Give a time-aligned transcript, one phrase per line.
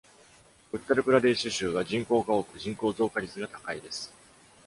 [0.73, 4.11] ウッタル・プラデーシュ州は人口が多く、人口増加率が高いです。